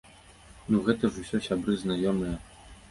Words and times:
Ну, 0.71 0.79
гэта 0.89 1.11
ж 1.13 1.27
усё 1.27 1.43
сябры-знаёмыя! 1.49 2.35